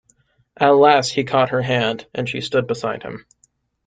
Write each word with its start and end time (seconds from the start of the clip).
At 0.57 0.69
last 0.71 1.11
he 1.13 1.25
caught 1.25 1.51
her 1.51 1.61
hand, 1.61 2.07
and 2.15 2.27
she 2.27 2.41
stood 2.41 2.65
beside 2.65 3.03
him. 3.03 3.27